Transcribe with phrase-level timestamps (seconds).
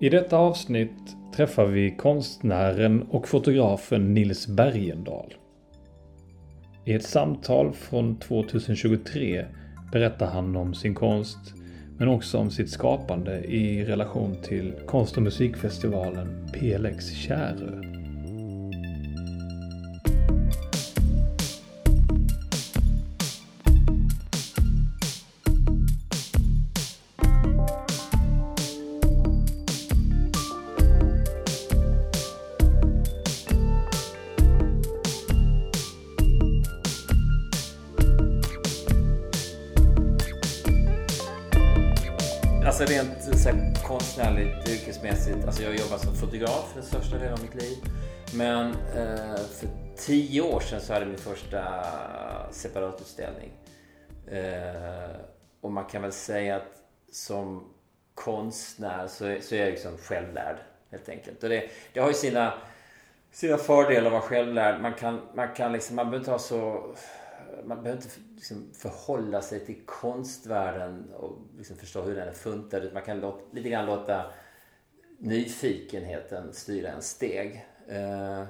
[0.00, 5.34] I detta avsnitt träffar vi konstnären och fotografen Nils Bergendahl.
[6.84, 9.44] I ett samtal från 2023
[9.92, 11.38] berättar han om sin konst
[11.98, 17.87] men också om sitt skapande i relation till konst och musikfestivalen PLX Kärö.
[44.18, 45.44] Konstnärligt, yrkesmässigt.
[45.46, 47.76] Alltså jag jobbar som fotograf för största delen av mitt liv.
[48.34, 51.62] Men eh, för tio år sedan så hade jag min första
[52.50, 53.50] separatutställning.
[54.30, 55.10] Eh,
[55.60, 57.64] och man kan väl säga att som
[58.14, 60.56] konstnär så är, så är jag liksom självlärd
[60.90, 61.42] helt enkelt.
[61.42, 62.52] Och det, det har ju sina,
[63.32, 64.80] sina fördelar att vara självlärd.
[64.80, 66.94] Man kan, man kan liksom, man behöver inte ha så
[67.64, 72.92] man behöver inte liksom förhålla sig till konstvärlden och liksom förstå hur den är funtad.
[72.92, 74.32] Man kan låta, lite grann låta
[75.18, 77.66] nyfikenheten styra en steg.
[77.88, 78.44] Eh,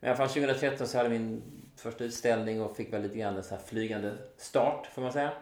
[0.00, 1.42] men i alla fall 2013 så hade jag min
[1.76, 5.32] första utställning och fick väl lite grann en så här flygande start får man säga.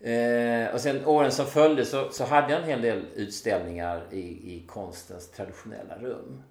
[0.00, 4.54] Eh, och sen åren som följde så, så hade jag en hel del utställningar i,
[4.54, 6.42] i konstens traditionella rum.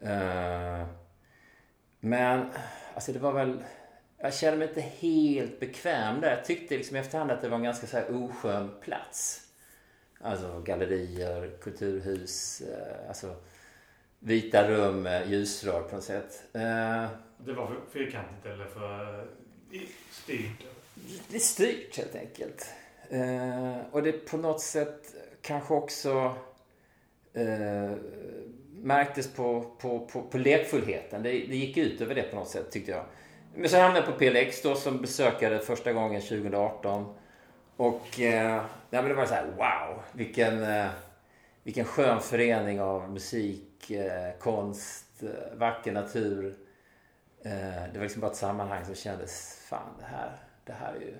[0.00, 0.86] Eh,
[2.00, 2.50] men
[2.94, 3.64] alltså det var väl
[4.18, 6.30] jag kände mig inte helt bekväm där.
[6.36, 9.40] Jag tyckte liksom i efterhand att det var en ganska så här oskön plats.
[10.20, 13.36] Alltså gallerier, kulturhus, eh, alltså
[14.18, 16.42] vita rum med ljusrör på något sätt.
[16.52, 17.06] Eh,
[17.38, 19.18] Det var för fyrkantigt eller för
[19.72, 19.80] eh,
[20.10, 20.64] styrt?
[21.28, 22.66] det är styrt helt enkelt.
[23.10, 26.34] Eh, och det på något sätt kanske också
[27.32, 27.92] eh,
[28.82, 31.22] märktes på, på, på, på lekfullheten.
[31.22, 33.04] Det, det gick ut över det på något sätt tyckte jag.
[33.60, 37.14] Men så hamnade jag på PLX då som besökare första gången 2018.
[37.76, 40.86] Och eh, ja, det var så här, wow, vilken, eh,
[41.62, 46.56] vilken skön förening av musik, eh, konst, eh, vacker natur.
[47.44, 47.52] Eh,
[47.92, 51.14] det var liksom bara ett sammanhang som kändes, fan det här, det här är ju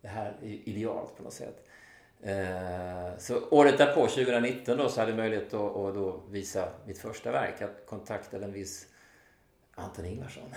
[0.00, 1.68] det här är idealt på något sätt.
[2.22, 6.98] Eh, så året därpå, 2019 då, så hade jag möjlighet att, att då visa mitt
[6.98, 7.54] första verk.
[7.58, 8.86] Jag kontaktade en viss
[9.78, 10.42] Anton Ingvarsson.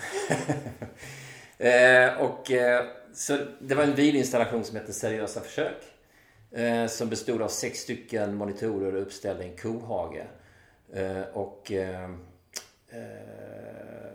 [1.58, 5.82] eh, och, eh, så det var en videoinstallation som hette Seriösa försök.
[6.50, 10.26] Eh, som bestod av sex stycken monitorer och uppställda i en kohage.
[10.92, 12.10] Eh, och eh,
[12.88, 14.12] eh,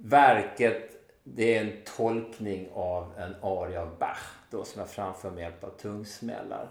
[0.00, 0.98] verket
[1.34, 5.64] det är en tolkning av en aria av Bach då, som jag framför med hjälp
[5.64, 6.68] av tungsmällar.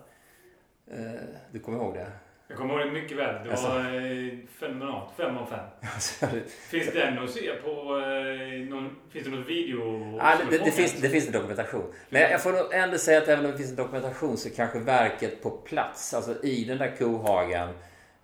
[0.92, 1.12] Eh,
[1.52, 2.12] du kommer ihåg det?
[2.50, 3.44] Jag kommer ihåg det mycket väl.
[3.44, 3.68] Det Alltså.
[3.68, 5.14] var eh, fenomenalt.
[5.18, 5.66] Fem av fem.
[5.94, 6.26] Alltså,
[6.70, 7.70] Finns den att se på
[8.00, 9.82] eh, någon, Finns det något video?
[10.20, 11.94] Är det, det, finns, det finns en dokumentation.
[12.10, 14.80] Men jag får nog ändå säga att även om det finns en dokumentation så kanske
[14.80, 17.70] verket på plats, alltså i den där kohagen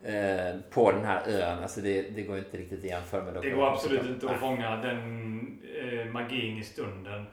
[0.03, 3.50] eh, på den här ön, alltså det, det går inte riktigt att jämföra med Det
[3.50, 7.25] går absolut inte att fånga den eh, magin i stunden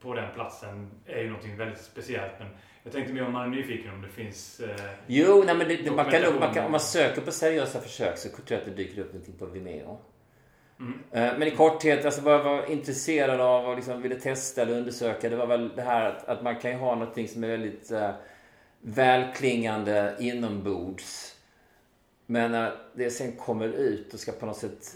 [0.00, 0.90] på den platsen.
[1.06, 2.32] är ju någonting väldigt speciellt.
[2.38, 2.48] Men
[2.86, 4.60] jag tänkte mer om man är nyfiken om det finns...
[4.60, 7.80] Eh, Jo, nej, men det, det, man kan, man kan, om man söker på seriösa
[7.80, 9.98] försök så tror jag att det dyker upp någonting på Vimeo.
[10.80, 10.98] Mm.
[11.10, 14.78] Eh, Men i korthet, alltså vad jag var intresserad av och liksom ville testa eller
[14.78, 17.48] undersöka, det var väl det här att, att man kan ju ha någonting som är
[17.48, 18.10] väldigt uh,
[18.80, 21.36] välklingande inombords.
[22.26, 24.94] Men när det sen kommer ut och ska på något sätt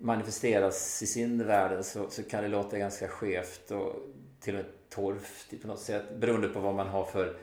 [0.00, 3.96] manifesteras i sinnevärlden så, så kan det låta ganska skevt och
[4.42, 6.02] till och med torftig typ, på något sätt.
[6.16, 7.36] Beroende på vad man har för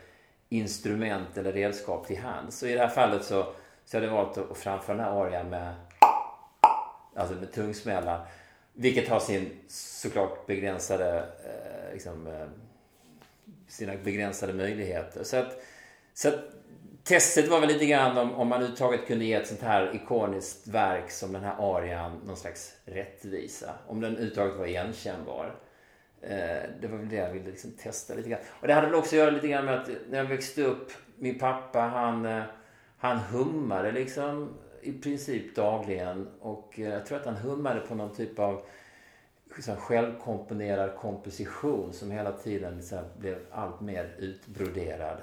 [0.48, 2.58] instrument eller redskap till hands.
[2.58, 3.46] Så i det här fallet så,
[3.84, 5.74] så hade jag valt att framföra den här arian med,
[7.16, 8.26] alltså med tungsmällar.
[8.72, 12.46] Vilket har sin såklart begränsade, eh, liksom, eh,
[13.68, 15.24] sina begränsade möjligheter.
[15.24, 15.62] Så att,
[16.14, 16.40] så att
[17.04, 20.66] testet var väl lite grann om, om man överhuvudtaget kunde ge ett sånt här ikoniskt
[20.66, 23.74] verk som den här arian någon slags rättvisa.
[23.86, 25.54] Om den överhuvudtaget var igenkännbar.
[26.22, 28.40] Eh, det var väl det jag ville liksom testa lite grann.
[28.60, 30.92] Och det hade väl också att göra lite grann med att när jag växte upp,
[31.18, 32.42] min pappa han, eh,
[32.98, 36.28] han hummade liksom i princip dagligen.
[36.40, 38.62] Och eh, jag tror att han hummade på någon typ av
[39.56, 45.18] liksom självkomponerad komposition som hela tiden liksom blev allt mer utbroderad.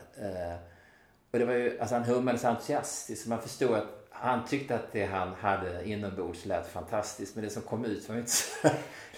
[1.31, 4.75] Och det var ju, alltså han hummade så entusiastiskt så man förstod att han tyckte
[4.75, 8.69] att det han hade inombords lät fantastiskt men det som kom ut var inte så...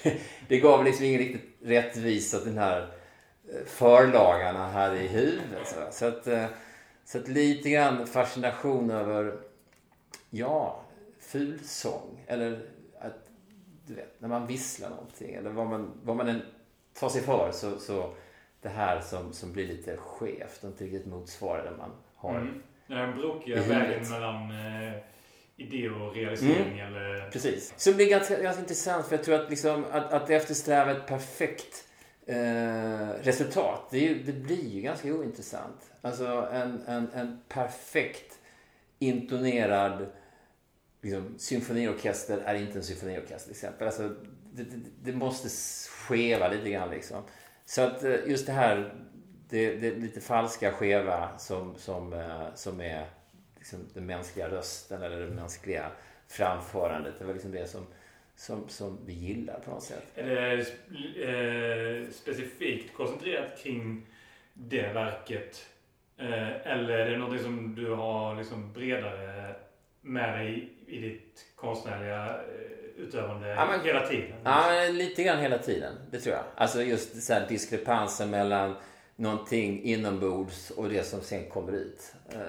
[0.47, 2.81] Det gav liksom ingen riktigt rättvisa åt den här
[3.49, 5.75] eh, förlagan han hade i huvudet.
[5.91, 6.45] Så, att, eh,
[7.05, 9.37] så att lite grann fascination över
[10.29, 10.81] ja,
[11.19, 12.23] fulsång.
[12.27, 12.65] Eller
[12.99, 13.29] att,
[13.87, 15.33] du vet, när man visslar någonting.
[15.33, 16.41] Eller vad man, vad man än
[16.99, 18.13] tar sig för så, så
[18.61, 22.35] det här som, som blir lite skevt och inte riktigt motsvarar det man har.
[22.35, 22.63] Mm.
[22.87, 24.68] Den brokiga vägen mellan eh,
[25.59, 26.79] idé och realisering.
[26.79, 26.95] Mm.
[26.95, 27.29] Eller...
[27.31, 27.73] Precis.
[27.77, 31.07] Så det blir ganska, ganska intressant för jag tror att, liksom, att, att eftersträva ett
[31.07, 31.83] perfekt
[32.25, 35.91] eh, resultat, det, ju, det blir ju ganska ointressant.
[36.01, 38.39] Alltså en, en, en perfekt
[38.99, 40.05] intonerad
[41.01, 43.87] liksom, symfoniorkester är inte en symfoniorkester till exempel.
[43.87, 44.15] Alltså,
[44.53, 45.49] det, det, det måste
[46.07, 47.23] skeva lite grann liksom.
[47.65, 48.93] Så att eh, just det här,
[49.49, 53.05] det, det lite falska skeva som, som, eh, som är
[53.69, 55.91] liksom den mänskliga rösten eller det mänskliga
[56.27, 57.13] framförandet.
[57.19, 57.85] Det var liksom det som,
[58.35, 60.03] som, som vi gillar på något sätt.
[60.15, 64.05] Är det eh, specifikt koncentrerat kring
[64.53, 65.65] det verket?
[66.17, 69.55] Eh, eller är det något som du har liksom bredare
[70.01, 74.37] med dig i ditt konstnärliga eh, utövande Ja, men- hela tiden?
[74.43, 75.93] Ja, lite grann hela tiden.
[76.11, 76.43] Det tror jag.
[76.55, 78.75] Alltså just så här diskrepansen mellan
[79.15, 82.13] någonting inombords och det som sen kommer ut.
[82.29, 82.39] Eh,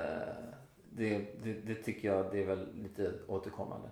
[1.00, 3.88] Det, det, det tycker jag det är väl lite återkommande.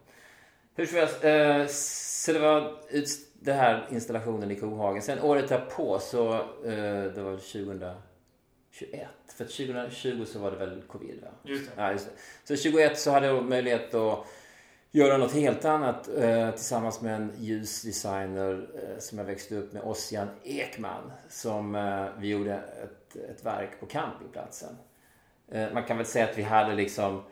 [0.74, 3.08] Hur som helst, eh, så det var ut,
[3.40, 5.02] det här installationen i Kohagen.
[5.02, 6.34] Sen året därpå så,
[6.64, 7.96] eh, det var 2021.
[9.36, 11.28] För att 2020 så var det väl covid va?
[11.42, 11.82] Just det.
[11.82, 12.12] Ja, just det.
[12.56, 14.26] Så 21 så hade jag möjlighet att
[14.90, 19.82] göra något helt annat eh, tillsammans med en ljusdesigner eh, som jag växte upp med,
[19.82, 21.12] Ossian Ekman.
[21.28, 24.76] Som eh, vi gjorde ett, ett verk på campingplatsen.
[25.52, 27.22] Eh, man kan väl säga att vi hade liksom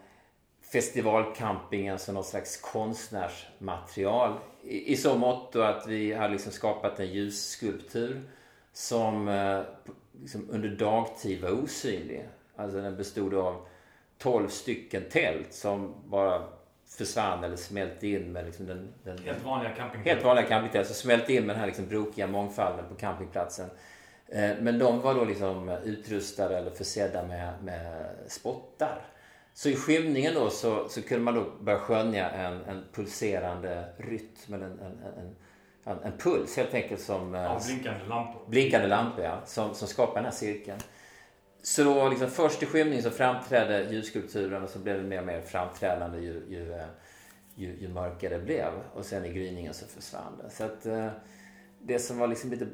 [0.73, 4.39] festivalcampingen som något slags konstnärsmaterial.
[4.63, 8.23] I, i så mått att vi hade liksom skapat en ljusskulptur
[8.73, 9.61] som eh,
[10.21, 12.29] liksom under dagtid var osynlig.
[12.57, 13.67] Alltså den bestod av
[14.19, 16.43] 12 stycken tält som bara
[16.99, 20.01] försvann eller smälte in med liksom den, den Helt vanliga camping.
[20.01, 20.89] Helt vanliga campingtält.
[20.89, 23.71] Så smälte in med den här liksom brokiga mångfalden på campingplatsen.
[24.29, 29.07] Eh, Men de var då liksom utrustade eller försedda med, med spottar.
[29.55, 34.55] Så i skymningen då så, så kunde man då börja skönja en, en pulserande rytm,
[34.55, 35.37] eller en, en,
[35.85, 37.35] en, en, puls helt enkelt som...
[37.35, 38.41] eh, Av blinkande lampor.
[38.49, 40.79] blinkande lampor ja, som, som skapar den här cirkeln.
[41.63, 45.27] Så då liksom först i skymningen så framträdde ljusskulpturen och så blev det mer och
[45.27, 46.87] mer framträdande ju, ju, eh,
[47.55, 48.71] ju, ju mörkare det blev.
[48.95, 50.51] Och sen i gryningen så försvann det.
[50.51, 51.09] Så att eh,
[51.83, 52.67] det som var liksom lite,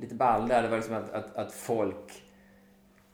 [0.00, 2.22] lite ball där, det var liksom att, att, att folk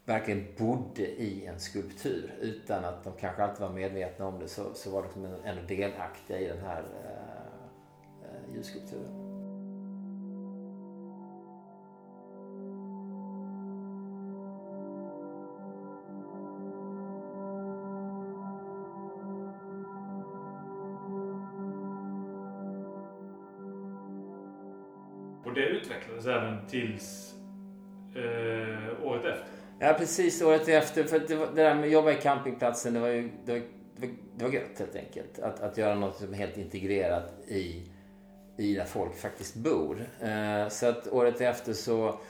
[0.04, 4.74] verkligen bodde i en skulptur utan att de kanske alltid var medvetna om det så,
[4.74, 9.21] så var de liksom ändå delaktiga i den här eh, eh ljusskulpturen.
[25.44, 27.34] Och det utvecklades även tills
[28.16, 29.46] eh, året efter.
[29.78, 31.04] Ja, precis året efter.
[31.04, 33.52] För att det, var, det där med att jobba i campingplatsen, det var ju det
[33.52, 33.60] var,
[33.96, 35.38] det var, det var gött helt enkelt.
[35.38, 37.82] Att, att göra något som är helt integrerat i,
[38.56, 40.06] i där folk faktiskt bor.
[40.20, 42.20] Eh, så att året efter så,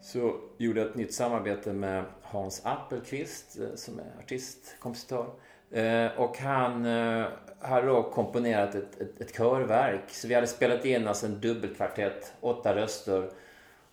[0.00, 5.26] så gjorde jag ett nytt samarbete med Hans Appelqvist eh, som är artist, kompositör.
[5.70, 7.26] Eh, och han eh,
[7.60, 10.10] hade då komponerat ett, ett, ett körverk.
[10.10, 13.30] Så vi hade spelat in alltså en dubbelkvartett, åtta röster.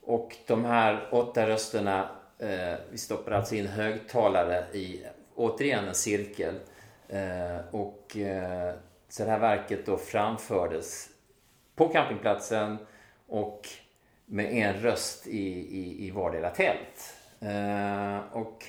[0.01, 5.03] Och de här åtta rösterna, eh, vi stoppade alltså in högtalare i,
[5.35, 6.55] återigen en cirkel.
[7.07, 8.73] Eh, och eh,
[9.09, 11.09] så det här verket då framfördes
[11.75, 12.77] på campingplatsen
[13.27, 13.67] och
[14.25, 17.15] med en röst i, i, i vardera tält.
[17.39, 18.65] Eh, och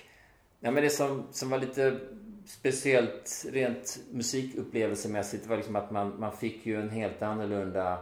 [0.61, 1.99] ja, men det som, som var lite
[2.47, 7.99] speciellt rent musikupplevelsemässigt var liksom att man, man fick ju en helt annorlunda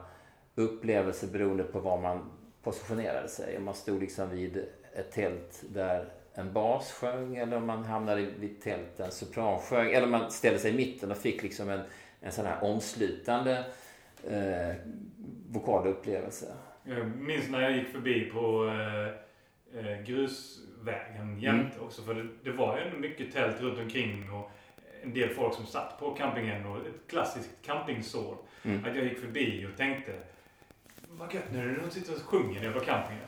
[0.54, 2.30] upplevelse beroende på var man
[2.62, 3.56] positionerade sig.
[3.56, 8.20] Om man stod liksom vid ett tält där en bas sjöng eller om man hamnade
[8.38, 9.92] vid tält där en sopran sjöng.
[9.92, 11.80] Eller om man ställde sig i mitten och fick liksom en,
[12.20, 13.64] en sån här omslutande
[14.30, 14.76] eh,
[15.48, 16.46] vokal upplevelse.
[16.84, 19.06] Jag minns när jag gick förbi på eh,
[19.78, 20.04] eh
[20.88, 22.02] eh, grusvägen jämt också.
[22.02, 24.50] För det, det var ju mycket tält runt omkring och
[25.02, 28.36] en del folk som satt på campingen och ett klassiskt campingsår.
[28.62, 28.84] Mm.
[28.84, 30.12] Att jag gick förbi och tänkte
[31.18, 33.24] vad gött, nu är det någon som sitter och sjunger nere på campingen.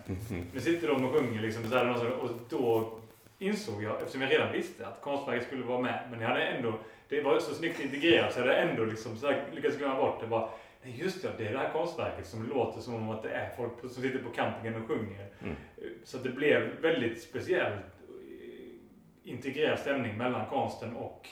[0.53, 1.71] Nu sitter de och sjunger liksom.
[1.71, 2.99] Så här, och då
[3.39, 6.09] insåg jag, eftersom jag redan visste att konstverket skulle vara med.
[6.11, 9.27] Men jag hade ändå, det var så snyggt integrerat så jag hade ändå liksom så
[9.27, 10.27] här, lyckats glömma bort det.
[10.27, 10.49] Bara,
[10.95, 13.81] just det, det är det här konstverket som låter som om att det är folk
[13.81, 15.27] som sitter på campingen och sjunger.
[15.43, 15.57] Mm.
[16.05, 21.29] Så det blev väldigt speciellt eh, integrerad stämning mellan konsten och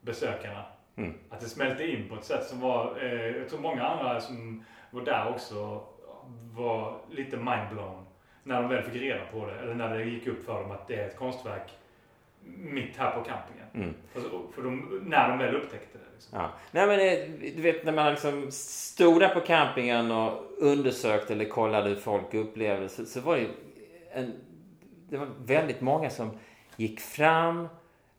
[0.00, 0.64] besökarna.
[0.96, 1.14] Mm.
[1.30, 4.64] Att det smälte in på ett sätt som var, eh, jag tror många andra som
[4.90, 5.86] var där också
[6.54, 8.06] var lite mindblown.
[8.42, 9.58] När de väl fick reda på det.
[9.58, 11.70] Eller när det gick upp för dem att det är ett konstverk
[12.72, 13.66] mitt här på campingen.
[13.74, 13.94] Mm.
[14.14, 16.04] Alltså, för de, när de väl upptäckte det.
[16.14, 16.38] Liksom.
[16.38, 16.50] Ja.
[16.70, 21.44] Nej, men det, du vet när man liksom stod där på campingen och undersökte eller
[21.44, 23.46] kollade hur folk upplevde så, så var det
[24.12, 24.32] en,
[25.08, 26.38] det var väldigt många som
[26.76, 27.68] gick fram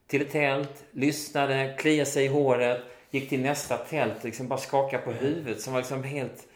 [0.08, 4.60] till ett tält, lyssnade, kliade sig i håret, gick till nästa tält och liksom bara
[4.60, 6.48] skakade på huvudet som var liksom helt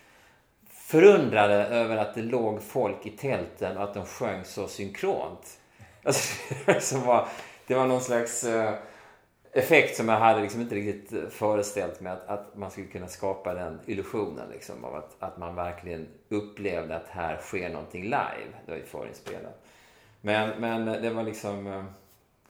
[0.92, 5.60] förundrade över att det låg folk i tälten och att de sjöng så synkront.
[6.04, 7.28] Alltså, det, liksom var,
[7.72, 8.74] det var någon slags uh,
[9.51, 13.08] effekt som jag hade liksom inte riktigt eh, föreställt mig att, att man skulle kunna
[13.08, 18.51] skapa den illusionen liksom, av att, att man verkligen upplevde att här sker någonting live.
[18.66, 19.66] Det var ju förinspelat.
[20.22, 21.84] Men, men det var liksom, uh,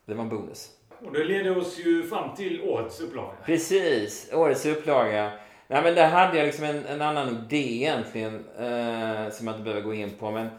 [0.06, 0.70] det var en bonus.
[1.06, 3.34] Och det leder oss ju fram till årets upplaga.
[3.46, 5.32] Precis, årets upplaga.
[5.68, 9.64] Nej, men där hade jag liksom en, en annan idé egentligen eh, som jag inte
[9.64, 10.32] behöver gå in på.
[10.32, 10.50] Men,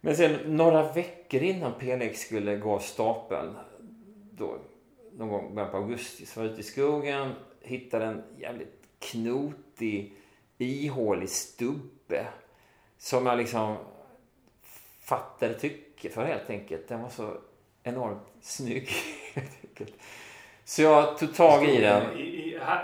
[0.00, 3.54] men sen några veckor innan PLX skulle gå av stapeln,
[4.36, 4.58] då,
[5.12, 8.82] någon gång i början på augusti, så var jag ute i skogen, hittade en jävligt
[8.98, 10.12] knotig,
[10.58, 12.26] ihålig stubbe
[12.98, 13.76] som jag liksom
[15.00, 16.88] fattade tycke för helt enkelt.
[16.88, 17.36] Den var så
[17.82, 18.88] enormt snygg.
[20.64, 22.18] Så jag tog tag i den.
[22.18, 22.22] I,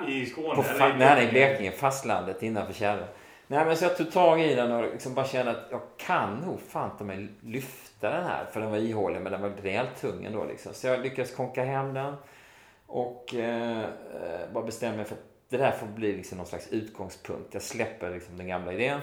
[0.09, 0.55] i, i Skåne?
[0.55, 1.73] På eller nej, i Blekinge.
[1.73, 3.07] Fastlandet innanför Kärrö.
[3.53, 6.41] Nej, men så jag tog tag i den och liksom bara kände att jag kan
[6.41, 8.45] nog fan ta mig lyfta den här.
[8.53, 10.75] För den var ihålig, men den var rejält tung ändå liksom.
[10.75, 12.15] Så jag lyckades konka hem den.
[12.87, 13.85] Och eh,
[14.53, 17.55] bara bestämde mig för att det där får bli liksom någon slags utgångspunkt.
[17.55, 19.01] Jag släpper liksom den gamla idén.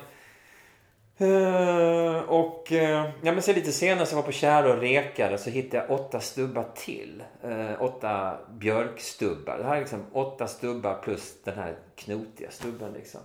[1.17, 5.37] Eh, och eh, ja, men så lite senare så var jag på Kärö och rekade
[5.37, 7.23] så hittade jag åtta stubbar till.
[7.43, 9.57] Eh, åtta björkstubbar.
[9.57, 12.93] Det här är liksom åtta stubbar plus den här knotiga stubben.
[12.93, 13.21] Liksom.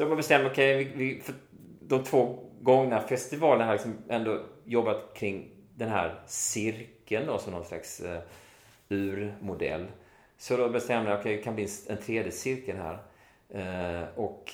[0.00, 1.34] Så man bestämmer, okej, vi, vi, för
[1.80, 7.64] de två gångna festivalerna har liksom ändå jobbat kring den här cirkeln då som någon
[7.64, 8.20] slags eh,
[8.88, 9.86] urmodell.
[10.36, 12.98] Så då bestämde jag okej, det kan bli en tredje cirkel här.
[13.48, 14.52] Eh, och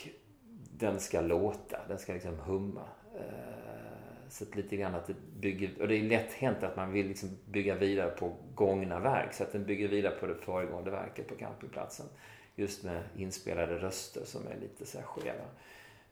[0.78, 2.84] den ska låta, den ska liksom humma.
[3.14, 6.92] Eh, Så att lite grann att det bygger, och det är lätt hänt att man
[6.92, 9.32] vill liksom bygga vidare på gångna verk.
[9.32, 12.06] Så att den bygger vidare på det föregående verket på campingplatsen.
[12.58, 15.44] Just med inspelade röster som är lite så här skeva.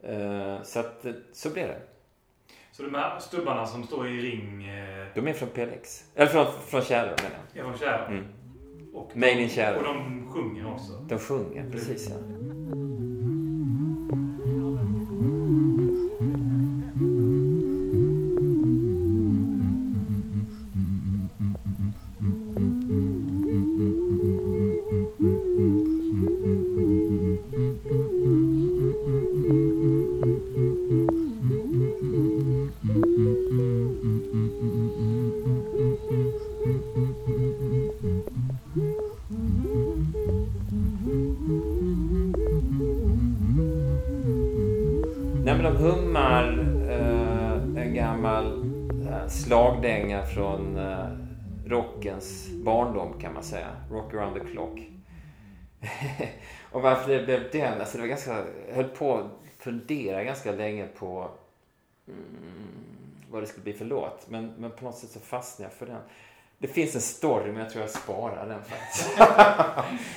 [0.00, 1.80] Eh, Så att, eh, så blev det.
[2.72, 6.04] Så de här stubbarna som står i ring eh, De är från PLX.
[6.14, 7.66] Eller från, från Kärrö menar jag.
[7.66, 8.06] är från Kärrö.
[8.06, 8.26] Mm.
[8.94, 9.76] Och de-.
[9.76, 10.92] Och de sjunger också.
[10.92, 12.16] De sjunger, precis ja.
[53.44, 53.76] Säga.
[53.90, 54.78] Rock around the clock.
[56.72, 57.80] och varför det blev den?
[57.80, 59.26] Alltså det var ganska, jag höll på att
[59.58, 61.30] fundera ganska länge på
[62.08, 62.18] mm,
[63.30, 64.26] vad det skulle bli för låt.
[64.28, 66.00] Men, men på något sätt så fastnade jag för den.
[66.58, 69.18] Det finns en story men jag tror jag sparar den faktiskt.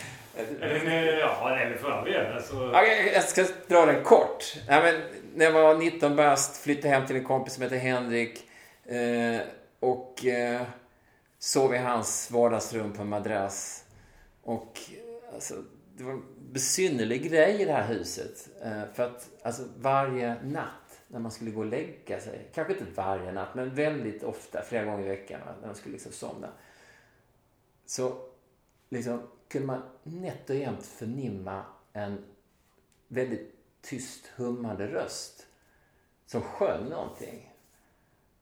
[0.61, 2.33] Eller, ja, eller för all del.
[2.35, 4.43] Alltså, Ja, jag- Jag ska dra den kort.
[4.67, 5.01] Ja, men
[5.35, 8.49] när jag var 19 bast flyttade hem till en kompis som heter Henrik.
[8.85, 9.41] Eh,
[9.79, 10.61] och eh,
[11.39, 13.85] sov i hans vardagsrum på en madrass.
[14.43, 14.79] Och
[15.33, 15.63] alltså,
[15.95, 18.49] det var en besynnerlig grej i det här huset.
[18.61, 22.85] Eh, för att alltså, varje natt när man skulle gå och lägga sig, kanske inte
[22.95, 26.49] varje natt, men väldigt ofta, flera gånger i veckan, när man skulle liksom somna.
[27.85, 28.21] Så
[28.89, 32.23] liksom, kunde man nätt och jämnt förnimma en
[33.07, 35.47] väldigt tyst hummande röst
[36.25, 37.53] som sjöng någonting.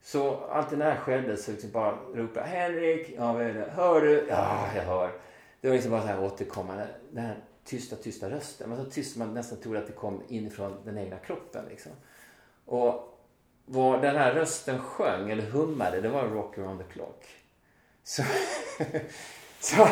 [0.06, 0.40] Så
[0.72, 3.34] när det här skedde så liksom bara ropade jag, Henrik, ja?
[3.70, 4.28] Hör du?
[4.30, 5.12] Ja, jag hör.
[5.62, 8.70] Det var liksom bara så här återkommande, den här tysta, tysta rösten.
[8.70, 11.92] Men så tyst man nästan trodde att det kom inifrån den egna kroppen liksom.
[12.66, 13.20] Och
[13.66, 17.26] vad den här rösten sjöng eller hummade, det var Rock around the clock.
[18.04, 18.24] Så,
[19.60, 19.88] så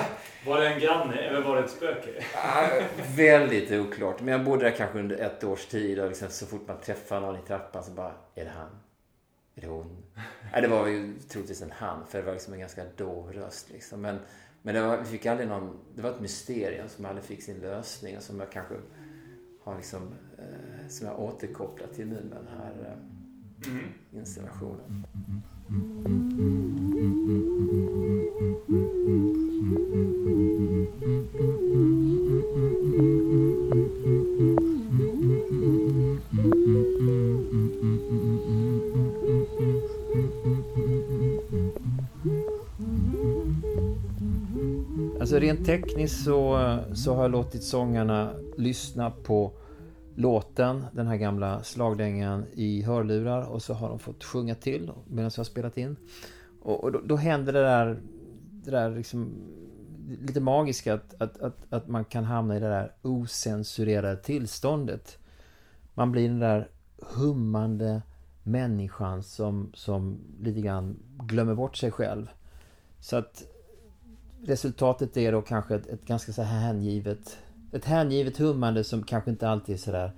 [0.46, 2.24] var det en granne eller var det ett spöke?
[3.16, 4.22] Väldigt oklart.
[4.22, 7.22] Men jag bodde där kanske under ett års tid och liksom så fort man träffade
[7.22, 8.83] någon i trappan så bara, är det han?
[9.56, 9.98] Är det hon?
[10.52, 13.70] Nej, det var ju troligtvis en han, för det var liksom en ganska dov röst
[13.70, 14.02] liksom.
[14.02, 14.20] Men
[14.62, 17.58] Men det var, vi fick aldrig någon, det var ett mysterium som aldrig fick sin
[17.60, 18.76] lösning och som jag kanske
[19.64, 20.02] har liksom,
[20.38, 22.98] eh, som jag återkopplar till nu med den här eh,
[23.68, 23.84] Mm.
[24.12, 25.06] installationen.
[46.04, 49.52] Rent så, så har jag låtit sångarna lyssna på
[50.16, 55.32] låten, den här gamla slagdängan i hörlurar och så har de fått sjunga till medan
[55.36, 55.96] jag har spelat in.
[56.62, 58.02] Och, och då, då händer det där,
[58.52, 59.32] det där liksom
[60.22, 65.18] lite magiska att, att, att, att man kan hamna i det där osensurerade tillståndet.
[65.94, 68.02] Man blir den där hummande
[68.44, 72.28] människan som, som lite grann glömmer bort sig själv.
[73.00, 73.44] Så att
[74.46, 77.38] resultatet är då kanske ett, ett ganska så här hängivet
[77.74, 80.12] ett hängivet hummande som kanske inte alltid är sådär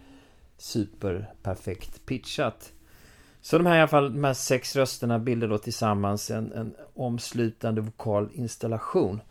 [0.57, 2.71] superperfekt pitchat.
[3.41, 6.75] Så de här i alla fall, de här sex rösterna bildar då tillsammans en, en
[6.93, 9.21] omslutande vokal installation.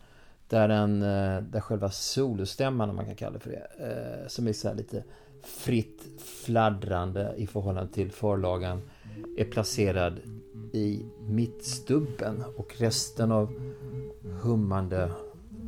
[0.49, 4.47] Där, den, eh, där själva solostämman, om man kan kalla det för det, eh, som
[4.47, 5.03] är så här lite
[5.43, 8.81] fritt fladdrande i förhållande till förlagan,
[9.37, 10.19] är placerad
[10.71, 13.53] i mittstubben och resten av
[14.41, 15.11] hummande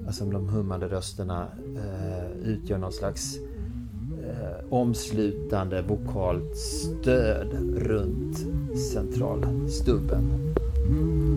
[0.07, 3.37] Alltså de hummande rösterna eh, utgör någon slags
[4.23, 8.37] eh, omslutande vokalt stöd runt
[8.93, 10.53] centralstubben.
[10.87, 11.36] Mm.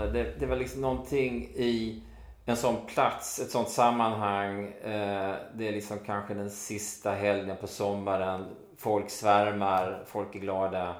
[0.00, 0.30] Avväpnande.
[0.30, 2.02] Det, det var liksom någonting i
[2.46, 4.72] en sån plats, ett sånt sammanhang.
[4.72, 8.46] Eh, det är liksom kanske den sista helgen på sommaren.
[8.76, 10.96] Folk svärmar, folk är glada.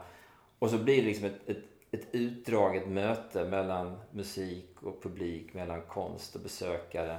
[0.58, 5.82] Och så blir det liksom ett, ett, ett utdraget möte mellan musik och publik, mellan
[5.82, 7.18] konst och besökare.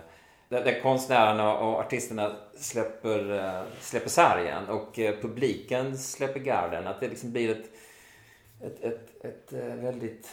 [0.50, 6.88] Där, där konstnärerna och artisterna släpper, eh, släpper sargen och eh, publiken släpper garden.
[6.88, 7.72] Att det liksom blir ett
[8.62, 10.30] ett, ett, ett eh, väldigt...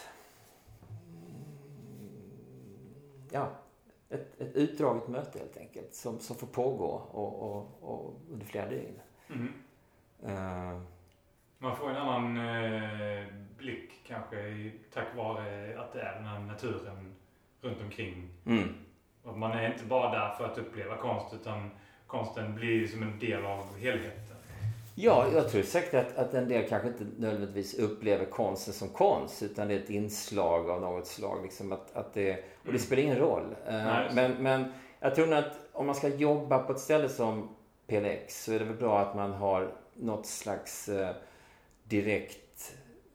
[3.37, 3.49] Ja,
[4.09, 5.95] ett, ett utdraget möte helt enkelt.
[5.95, 9.01] Som, som får pågå och, och, och under flera dygn.
[9.31, 9.53] Mm.
[10.25, 10.81] Eh,
[11.59, 13.27] Man får en annan eh,
[13.59, 17.15] blick kanske tack vare att det är den här naturen
[17.61, 18.29] runt omkring.
[18.47, 18.69] mm.
[19.23, 21.71] Och man är inte bara där för att uppleva konst utan
[22.07, 24.36] konsten blir som en del av helheten.
[24.99, 29.43] Ja, jag tror säkert att, att en del kanske inte nödvändigtvis upplever konsten som konst
[29.43, 31.43] utan det är ett inslag av något slag.
[31.43, 33.57] Liksom att, att det, och det spelar ingen roll.
[33.67, 37.09] Eh, Nej, men, men jag tror nog att om man ska jobba på ett ställe
[37.09, 37.49] som
[37.87, 41.17] PLX så är det väl bra att man har något slags eh,
[41.85, 42.75] direkt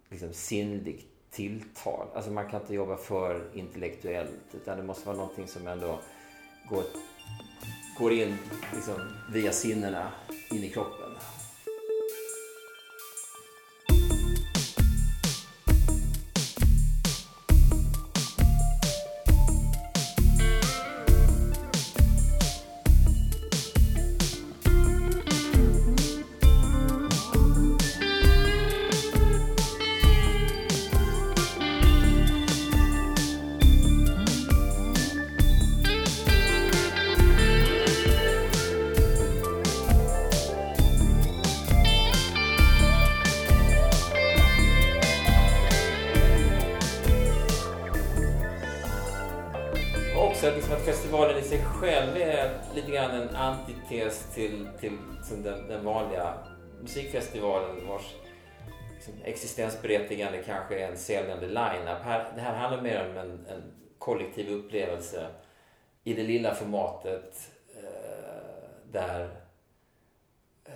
[0.10, 2.08] liksom, sinnligt tilltal.
[2.15, 6.00] Alltså man kan inte jobba för intellektuellt utan det måste vara någonting som ändå
[6.70, 6.84] går,
[8.00, 8.38] går in
[8.74, 8.96] liksom,
[9.34, 10.12] via sinnena
[10.52, 11.12] in i kroppen.
[51.52, 56.34] Sig själv är lite grann en antites till, till liksom den, den vanliga
[56.82, 58.16] musikfestivalen vars
[58.96, 62.02] liksom, existensberättigande kanske är en säljande line-up.
[62.04, 63.62] Här, det här handlar mer om en, en
[63.98, 65.28] kollektiv upplevelse
[66.04, 69.30] i det lilla formatet eh, där
[70.66, 70.74] eh,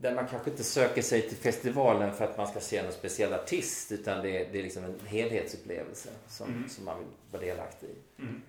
[0.00, 3.32] där man kanske inte söker sig till festivalen för att man ska se någon speciell
[3.32, 6.68] artist utan det är, det är liksom en helhetsupplevelse som, Mm.
[6.68, 8.22] som man vill vara delaktig i.
[8.22, 8.42] Mm.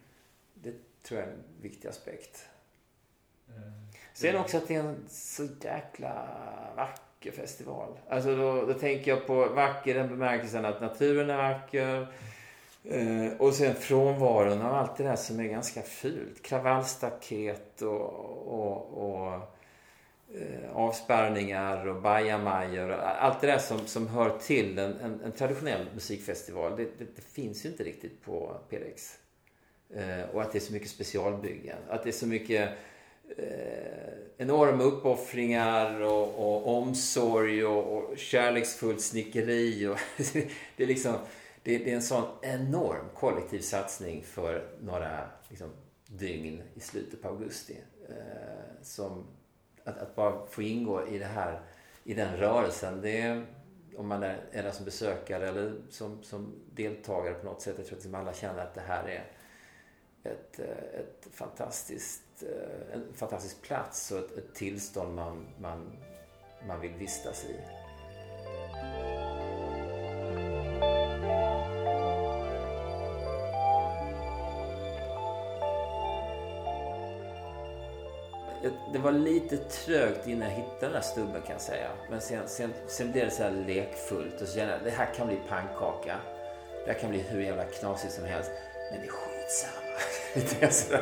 [0.63, 2.45] Det tror jag är en viktig aspekt.
[3.47, 3.53] Eh,
[4.13, 6.27] Sen också att det är en så jäkla
[6.75, 7.97] vacker festival.
[8.09, 12.07] Alltså då, då tänker jag på vacker i den bemärkelsen att naturen är vacker.
[12.83, 16.41] Eh, och sen frånvaron av allt det där som är ganska fult.
[16.41, 18.01] Kravallstaket och,
[18.47, 19.33] och, och
[20.35, 22.91] eh, avspärrningar och bajamajor.
[22.91, 26.75] Allt det där som, som hör till en, en, en traditionell musikfestival.
[26.77, 29.17] Det, det, det, finns ju inte riktigt på PDX.
[29.93, 31.77] Eh, och att det är så mycket specialbyggen.
[31.89, 32.69] Att det är så mycket
[33.37, 39.87] eh, enorma uppoffringar och, och omsorg och, och kärleksfullt snickeri.
[39.87, 39.97] Och
[40.77, 41.15] det, är liksom,
[41.63, 45.69] det, det, är en sån enorm kollektiv satsning för några liksom,
[46.07, 47.77] dygn i slutet på augusti.
[48.09, 48.15] Eh,
[48.81, 49.27] som
[49.83, 51.61] att, att, bara få ingå i det här,
[52.03, 53.01] i den rörelsen.
[53.01, 53.43] Det
[53.97, 57.75] om man är, är där som besökare eller som, som deltagare på något sätt.
[57.77, 59.23] Jag tror att alla känner att det här är
[60.23, 65.91] ett, eh, ett fantastiskt, eh, en fantastisk plats och ett, ett tillstånd man, man,
[66.67, 67.55] man vill vistas i.
[78.93, 81.89] det var lite trögt innan jag hittade den här stubben kan jag säga.
[82.09, 85.13] Men sen, sen, sen blev det så här lekfullt och så kände jag det här
[85.13, 86.15] kan bli pannkaka.
[86.85, 88.51] Det här kan bli hur jävla knasigt som helst.
[88.91, 89.78] Men det är skitsamma.
[90.35, 91.01] 見てやすら